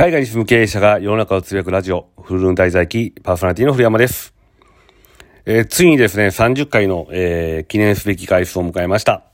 [0.00, 4.32] 海外に住む経営者が世の中をつぶやくラジオ、フルルン滞在記、パーソナリティの古山です。
[5.44, 9.24] えー、ついにですね、30回の、えー、記念すべき回数を迎えました。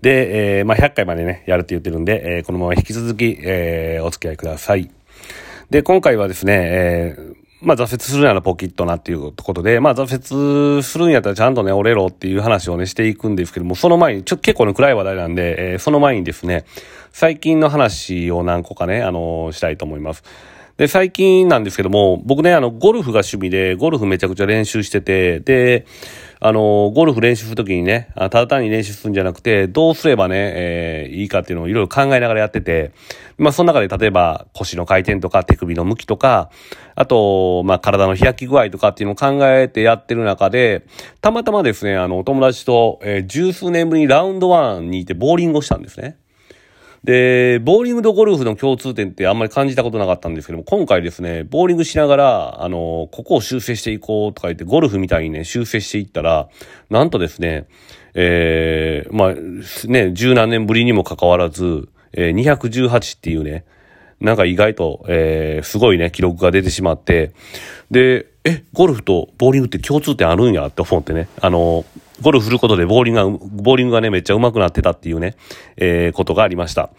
[0.00, 4.90] で、えー、まあ、100回までね、やるって言ってるんで、えー、このまま引き続き、え、お付き合いください。
[5.68, 7.34] で、今回はですね、えー、
[7.64, 16.64] まあ、挫折するならポキッとなっていうことで、まあ、挫折するんやったらちゃんとね、折れろっていう話をね、していくんですけども、その前に、ちょっと結構ね、暗い話題なんで、えー、その前にですね、
[17.12, 20.24] 最近の話を何個かね、あのー、したいと思います。
[20.76, 25.86] で、最近なんですけども、僕ね、あの、ゴルフが趣味で、ゴルフめちゃくちゃ練習してて、で、
[26.46, 32.92] あの、ゴルフ練習するときにね、ただ単に練習するんじゃなくて、どうすればね、えー、いいかっていうのをいろいろ考えながらやってて、
[33.38, 36.50] まあ、その中で例えば腰の回転とか手首の向きとか、
[36.96, 40.84] あと、まあ、体の開き具合とかっていうのを考えてやってる中で、
[41.22, 46.18] たまたまですね、あの、お友達と、えー、十数年ぶりにラウンドワンにいてボーリングをしたんですね。
[47.04, 56.48] で、ボーリングとゴルフの共通点ってあんまり感じたことなかったんですけども、今回ですね、ボーリングしながら、あの、ここを修正していこうとか言って、ゴルフみたいにね、修正していったら、
[56.88, 57.66] なんとですね、
[58.14, 59.34] えー、まあ、
[59.86, 63.66] ね、十何年ぶりにもかかわらず、えー、218っていうね、
[64.20, 67.32] なんか意外と、えー、すごいね、記録が出てしまって、
[67.90, 71.84] で、え、ゴルフとボーリングって共通点あるんやって思ってね、あの、
[72.20, 75.34] ゴルフすることでボーリングが、ボーリングがね、めっちゃ上手くなってたっていうね、
[75.76, 76.90] えー、ことがありました。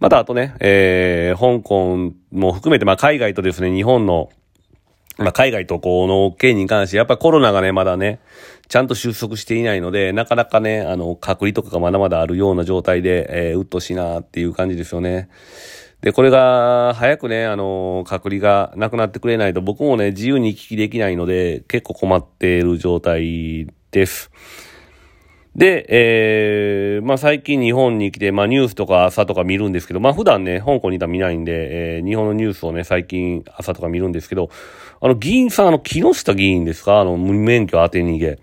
[0.00, 4.30] また、あとね、えー、香港も含めて、まあ、海外とですね、日本の、
[5.18, 8.20] まあ、海外とこの件に関して、やっぱコロナがね、まだね、
[8.68, 15.28] ちゃんと収束していないので、なかなかね、あの、隔離とかがまだまだあるような状態で、えー、うっとしいなっていう感じですよね。
[16.00, 24.32] で、これが、早くね、あの、隔離がなくなってくれないと、僕もね、自由に行き来できないので、結構困っている状態です。
[25.54, 34.50] で、えー、まあ最近日本に来て、まあニュースとか朝とか見るんですけど、まあ普段ね、香港にいたら見ないんで、えー、日本のニュースをね、最近朝とか見るんですけど、
[35.00, 36.98] あの議員さん、あの木下議員ですか？
[37.00, 38.40] あの無免許当て逃げ。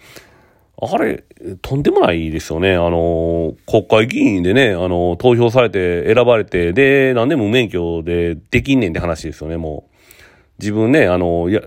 [0.83, 1.25] あれ、
[1.61, 2.75] とんでもないですよね。
[2.75, 9.95] あの、国会議員でね、あの、投票されて選ばれて、で、なんで無免許でできんねんって話ですよね、もう。
[10.59, 11.61] 自分ね、あの、いや、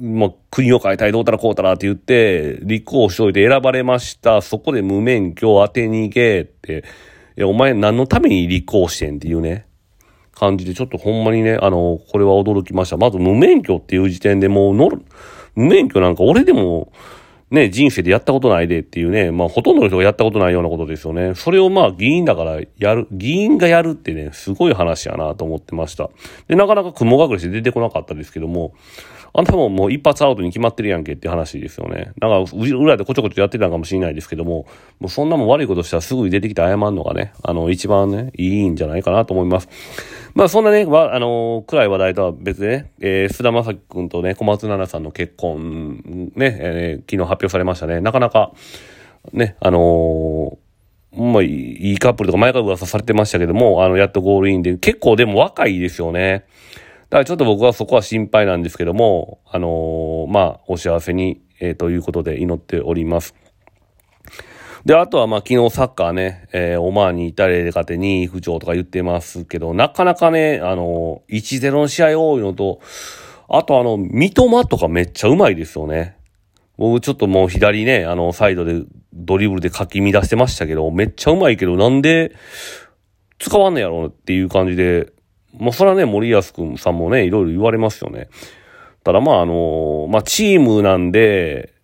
[0.00, 4.42] まあ、国を変えたい、どうたらこうたらって言って、立候補しといて選ばれました。
[4.42, 6.84] そこで無免許を当て逃げって、
[7.36, 9.66] いや、お前何のために立候補してんっていうね、
[10.32, 12.96] 感じで、ちょっとほんまにね、あの、これは驚きました。
[12.96, 15.02] まず無免許っていう時点でもう乗る、
[15.54, 16.92] 無免許なんか俺でも、
[17.50, 21.34] ね、人生でやったことないでっていうね、まあほとんどの人がやったことないようなことですよね。
[21.36, 26.10] それをまあ議員だからやる、議員がやるってね、すごい話やなと思ってました。
[26.48, 28.74] で、なかなか雲隠れして出てこなかったですけども、
[29.38, 32.12] あんたももう一発アウトに決まってるやんけって話ですよね。
[32.18, 34.66] なんか、裏でこちょこちょやってたかもしれないですけども、
[34.98, 39.68] もうそんなもん悪いことしたらすぐに出てきて謝るのがね、あの、一番ね、いいんじゃないかなと思います。
[40.34, 48.00] まあそんなね、わあの暗い話題とは別でね、えー、菅田将暉君とね、小松菜奈さんの結婚、ね、えー、昨日発表されましたね。
[48.00, 48.52] なかなか、
[49.32, 56.44] ね、あのー、まあ、いいカップルとか前から噂されてましたけども、あの、やっとゴールインで、結構でも若いですよね。
[57.08, 63.34] だからちょっと僕はそこは心配なんですけども、あのー、まあ、お幸せに、えー、ということで祈っております。
[64.84, 72.80] で、あとはまあ昨日サッカーね、えー、オマーンにたれで勝て2位浮上とか言ってますけど、なかなかね、あのー、1-0の試合多いのと、
[73.48, 76.16] あとあの、三笘とかめっちゃうまいですよね。
[76.76, 82.32] 僕ちょっともう左ね、あの、サイドでドリブルでかき乱してましたけど、めっちゃうまいけど、なんで
[83.38, 85.12] 使わんねやろっていう感じで、
[85.58, 88.28] まあ、それはね、森保くんさんもね、いろいろ言われますよね。
[89.04, 91.74] ただまあ、あの、まあ、チームなんで、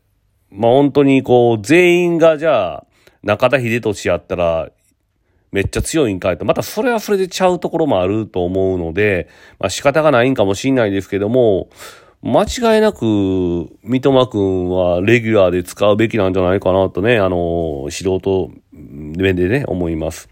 [0.50, 2.86] まあ、本当にこう、全員がじゃあ、
[3.22, 4.70] 中田秀俊やったら、
[5.52, 9.28] めっちゃ強いんかいと、またそれはそれでちゃうところもあると思うので、
[9.60, 11.68] まあ仕方がないんかもしんないですけども、
[12.22, 20.30] 間違いなく、三笘くんはレギュラーで使うべきなんじゃないかなとね、あの、素人面でね、思います。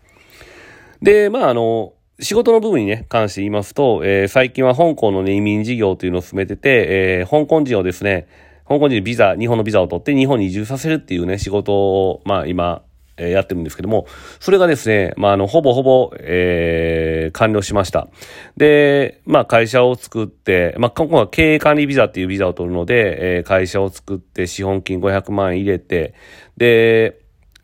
[1.03, 6.87] で、まああの、仕事の部分にね、関して言いますと、えー、最近は香港の、ね、移民事業というのを進めてて、
[7.21, 8.29] えー、香港人をですね、
[8.69, 12.83] 香港人でビザ、日本のビザを取って日本に移住させるっていうね、仕事を、まあ今、
[13.17, 14.07] えー、やってるんですけども、
[14.39, 18.09] それがですね、まああの、ほぼほぼ、えー、完了しました。
[18.57, 26.15] で、まあ会社を作って、まあ今後は経営管理ビザっていうビザを取るので、えー、会社を作って資本金500万円入れて、
[26.59, 27.19] で、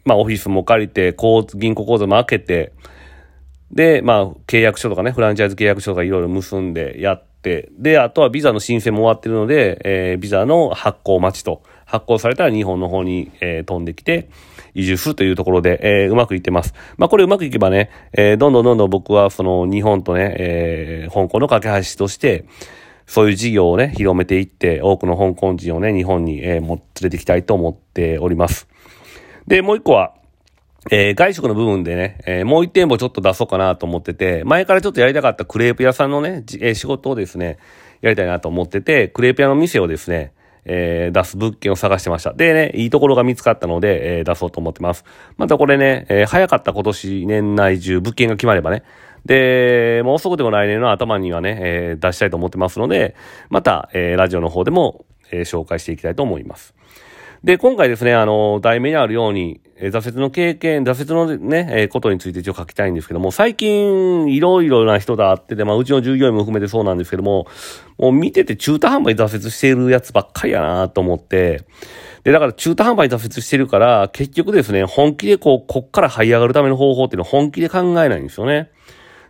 [0.06, 1.14] まあオフィスも借りて、
[1.54, 2.72] 銀行口座も開けて、
[3.70, 11.62] で、まあ、契約書とかね、フランチャイズ契約書とかいろいろ結んでやって、で、あとはビザの申請も終わってるので、えー、ビザの発行待ちと。
[11.84, 14.28] 発行されたら日本の方に、えー、飛んできて、
[14.74, 16.74] 移住するというところで、えー、うまくいってます。
[16.98, 22.44] まあ、これうまくいけばね、えー、どんどんどんどん僕はその日本とね、えー、香港の架け橋として、
[23.06, 28.68] そういう事業をね、広めていって、多くの香港人をね、日本に、えー、も連れてきたいと思っております。
[29.46, 30.14] で、もう一個は、
[30.90, 37.58] えー、外食の部分でね、えー、もう一店舗ちょっと出そうかなと思ってて、前からちょっとやりたかったクレープ屋さんのね、えー、仕事をですね、
[38.02, 40.32] やりたいなと思ってて、クレープ屋の店をですね、
[40.64, 42.32] えー、出す物件を探してました。
[42.34, 45.04] でね、いいところが見つかったので、えー、出そうと思ってます。
[45.36, 48.82] またこれね、えー、早かった今年年内中物件が決まればね、
[49.24, 53.16] で、もう遅くでも来年の頭にはね、えー、出したいと思ってますので、
[53.48, 56.74] また、えー、ラジオの方でも、えー、紹介していきたいと思います。
[57.44, 67.46] で、今回ですね、あの、題名にあるように、え挫折の経験、挫折のね、えことについて一応書きたいんですけども、最近、いろいろな人があってて、まあ、うちの従業員も含めてそうなんですけども、
[67.98, 71.64] もう見てて中途半端に挫折しているやつばっかりやなと思って、
[72.24, 78.70] で、だから中途半端に挫折してるから、結局ですね、本気でこう、こっから這い上がるための方法っていうのは本気で考えないんですよね。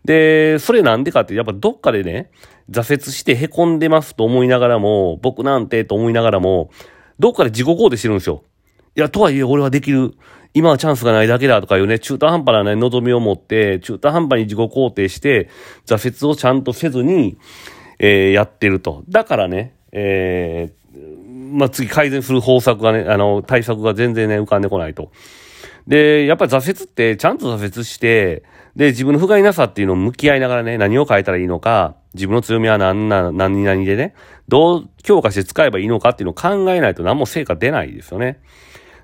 [0.05, 2.31] で、それなんでかって、やっぱどっかでね、
[2.71, 6.71] 挫折して凹んでますと思いながらも、僕なんてと思いながらも、
[7.19, 8.43] どっかで自己肯定してるんですよ。
[8.97, 10.15] いや、とはいえ俺はできる。
[10.55, 15.51] 今はチャンスがないだけだとかいうね、中途半端なね、望みを持って、中途半端に自己肯定して、
[15.85, 17.37] 挫折をちゃんとせずに、
[17.99, 19.05] えー、やってると。
[19.09, 25.11] だからね、えー、まあ、次改善する方策がね、あの、対策が全然ね、浮かんでこないと。
[25.87, 28.43] で、やっぱり挫折ってちゃんと挫折して、
[28.77, 34.15] で、自分の不甲斐なさっていうのを向き合いながらね、何を変えたらいいのか、自分の強みは何な、何々でね、
[34.49, 38.39] どう強化して使えばいいのかっていうのを考えないと何も成果出ないですよね。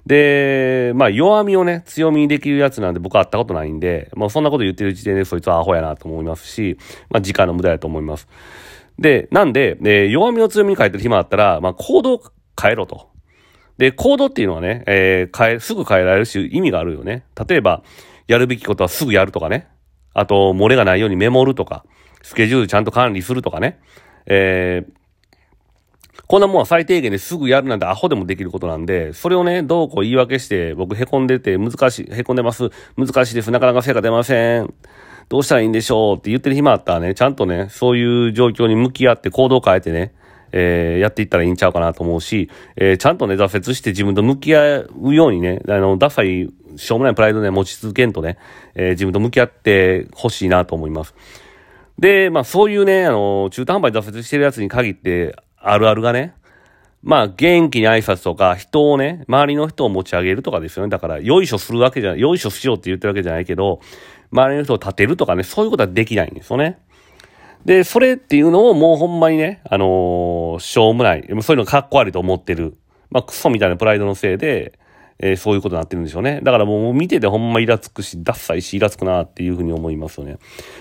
[0.04, 6.76] で、まあ弱みをね、強みにできるやつなんで僕は会ったことないんで、まあそんなこと言ってる時点でそいつはアホやなと思いますし、
[7.08, 8.28] まあ時間の無駄やと思います。
[8.98, 12.20] で、なんで、えー、弱みを強みに変えてる暇あったら、まあ行動
[12.60, 13.08] 変えろと。
[13.78, 17.24] で、行動っていうのはね、えー、変え、すぐ変えられるし意味があるよね。
[17.48, 17.82] 例えば、
[18.26, 19.68] やるべきことはすぐやるとかね。
[20.14, 21.84] あと、漏れがないようにメモるとか、
[22.22, 23.80] スケジュールちゃんと管理するとかね。
[24.26, 34.72] えー、こんなもんは最低限ですぐやるなんてアホでもできることなんで、それをね、どうこう言い訳して、僕凹んでて難しい、凹んでます、難しいです、なかなか成果出ません。
[35.28, 40.12] どうしたらいいんでしょうって言ってる暇あったらね、ちゃんとね、そういう状況に向き合って行動を変えてね、
[40.52, 48.38] えー、やっていったらいいんちゃうかなと思うし、えー、ちゃんとね、挫折して自分と向き合うようにね、あの、ダサい、しょうもないプライドね、持ち続けんとね、
[48.74, 51.14] えー、自分と向き合ってほしいなと思います。
[51.98, 56.34] で、まあそういうね、あの、中途半端に挫折してるやつに限って、あるあるがね、
[57.02, 60.90] まあ、元気に挨拶とか、人をね、周りの人を持ち上げるとかですよね。
[60.90, 63.80] だから、よいしょするわけじゃない、よいしょしようって言ってるわけじゃないけど、
[64.30, 66.78] 周りの人を立てるとかね、そういうことはできないんですよね。
[67.64, 72.76] で、それっていうのをもうほんまにね、あのー、しょうもない、そういうのかっこ悪いと思ってる。
[73.10, 74.78] まあ、クソみたいなプライドのせいで、
[75.22, 76.40] えー、そういうことになってるんでしょうね。
[76.42, 80.38] だからもう見ててほんまイラつくし、ダッサいし、イラつくなっていうふうに思いますよね。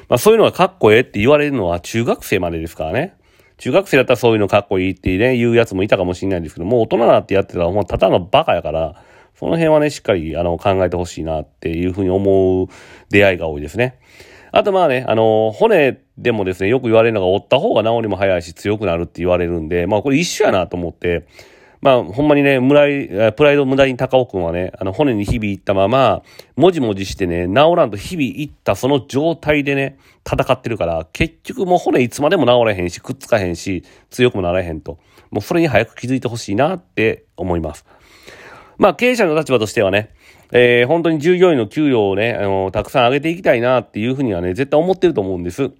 [0.09, 3.15] まあ、そういうのがかっこええって言われるのは中学生までですからね。
[3.57, 8.95] 中学生だったらそういうのかっこいいってね、言うやつもいたかもしれないんですけど、もう大人になってやってたら、もうただのバカやから、
[9.35, 12.67] その辺はね、しっかり、あの、考えてほしいなっていうふうに思う
[13.11, 13.99] 出会いが多いですね。
[14.51, 21.25] あとまあね、あの、骨でもですね、よく言われるのが、折った方が治りも早いし強くなるって言われるんで、まあこれ一緒やなと思って、
[21.81, 26.21] まあ、ほんまにね、無頼、プライド無駄に高尾くんはね、あの、骨に日々いったまま、
[26.55, 34.99] もじもじしてね、治らんと日々いったその状態でね、戦ってるから、結局もう骨いつまでも治らへんし、くっつかへんし、強くもならへんと。
[35.31, 37.85] もうそれに早く気づいてほしいなって思います。
[38.77, 40.11] まあ、経営者の立場としてはね、
[40.51, 45.71] えー、本当に従業員の給与をね、あの、たくさん上げていきたいなっていうふうにはね、絶対思ってると思うんです。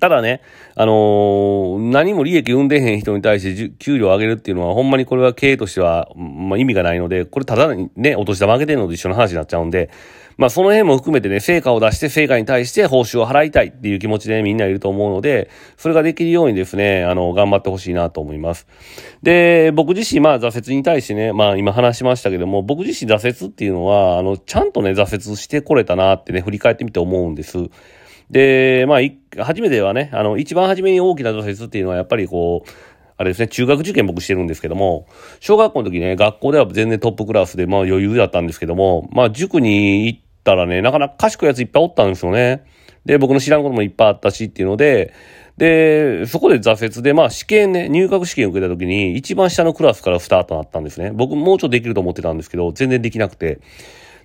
[0.00, 0.40] ただね、
[0.74, 9.90] あのー、何も利益生んでへん人に対して給料を上げるっていうのは、ほんまにこれは経営としては、まあ、意味がないので、これただね、お年玉上げてるのと一緒の話になっちゃうんで、
[10.36, 18.66] まあその辺も含めてね、成果を出して成果に対して報酬を払いたいっていう気持ちで、みんないると思うので、それができるようにですね、あの、頑張ってほしいなと思います。
[19.22, 27.58] で、僕自身、まあ挫折に対してね、まあ今話しましたけども、僕自身挫折っていうのは、あの、ちゃんとね、挫折してこれたなってね、振り返ってみて思うんです。
[28.32, 32.70] で、まあ、初めてはね、あの、一番初めに大きな挫折っていうのはやっぱりこう、
[33.18, 35.06] あれですね、中学受験僕してるんですけども、
[35.38, 42.64] 小学校の時ね、学校では全然トップクラスで、まあ余裕だったんですけども、まあ塾に行ったらね、なかなか賢いやついっぱいおったんですよね。
[43.04, 45.12] で、僕の知らんこともいっぱいあったしっていうので、
[45.58, 51.12] で、そこで挫折で、まあ試験ね、入学試験を受けた時に、一番下のクラスからスタートなったんですね。
[51.12, 53.60] 僕もうちょっとできると思ってたんですけど、全然できなくて。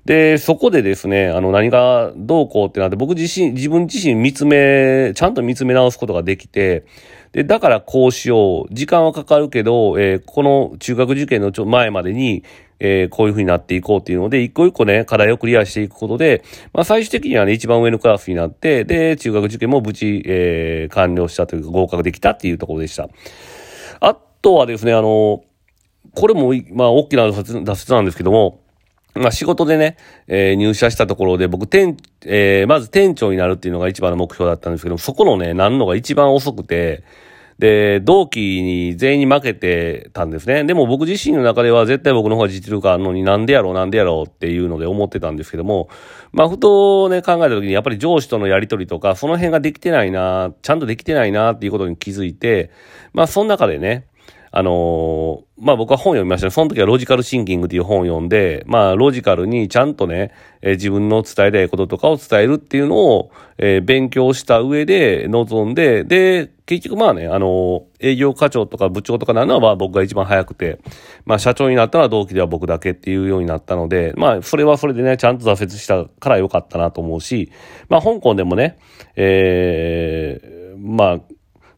[0.08, 6.86] で、そこでですね、あの、何がどうこうってなって、僕自身、自分自身見つめ、ちゃんと見つめ直すことができて、
[7.34, 8.74] で、だからこうしよう。
[8.74, 12.46] 時間はかかるけど、えー、この中学受験のちょ前までに、
[12.80, 23.10] えー、こういう風になっていこうっていうので、一個一個ね、課題をクリアしていくことで、まあ最終的にはね、一番上のクラスになって、で、中学受験も無事、えー、完了したというか合格できたっていうところでした。
[24.00, 25.44] あとはですね、あの、
[26.16, 28.62] これも、まあ大きな脱出なんですけども、
[29.18, 29.98] まあ仕事でね、
[30.28, 37.04] えー、入社したところで僕店、えー、まず店長になるっていうのが一番の目標だったんですけどそこのね、なんのが一番遅くて、
[37.60, 40.64] で、同期に全員に負けてたんですね。
[40.64, 45.90] でも僕自身の中では絶対僕の方が実力あるのになんでやろうなんでやろうっていうので思ってたんですけども、
[46.32, 52.70] まあふとね考えた時にやっぱり上司とのやりとりとかその辺ができてないな、ちゃんとできてないなっていうことに気づいて、
[53.14, 54.06] まあその中でね、
[54.58, 56.50] あのー、まあ僕は本読みましたね。
[56.50, 60.32] その時はロジカルシンキングっていう本を読んで、まあロジカルにちゃんとね、
[60.64, 70.80] えー、自分の伝えたいこととかを伝えるっていうのを、えー、勉強した上で臨んで、で、結局まあね、あの営業課長とか部長とかなのは僕が一番早くて、
[71.26, 77.52] まあ社長になったのは同期では僕だけっていうようになったので、まあそれはそれでね、ちゃんと挫折したから良かったなと思うし、
[77.90, 78.80] まあ香港でもね、
[79.16, 81.20] えー、まあ、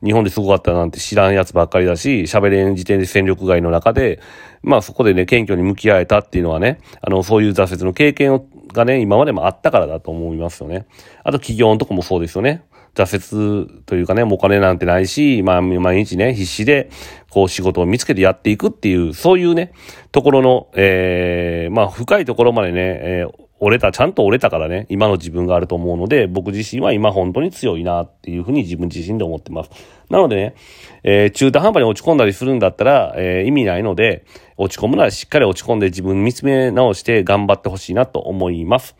[0.04, 4.22] 日本ですごかったなんて知らんやつばっかりだし、喋れん時点で戦力外の中で、
[4.62, 8.42] まあそこでね、謙虚に向き合えたっていうのはね、あの、そういう挫折の経験
[8.74, 10.88] がね、今までもあったからだと思いますよね。
[11.24, 12.64] あと企業のとこもそうですよね。
[12.96, 16.90] 挫折というかね、もうお金なんてないし、まあ毎日ね、必死で、
[17.30, 19.74] こう仕事を見つけてやっていくっていう、そういうね、
[20.12, 29.70] ところの、えー、まあ深いところまでね、えー折れた、ちゃんと折れたからね、今の自分があると思うので、僕自身は今本当に強いなっていうふうに自分自身で思ってます。
[30.10, 30.56] なのでね、
[31.04, 34.26] えー、中途半端に落ち込んだりするんだったら、えー、意味ないので、
[34.58, 38.96] 落ち込むならしっかり落ち込んで自分見つめ直して頑張ってほしいなと思います。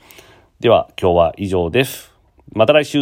[0.60, 2.14] では、今日は以上です。
[2.52, 3.00] また来週